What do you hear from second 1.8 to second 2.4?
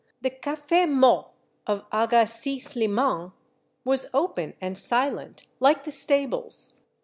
Aga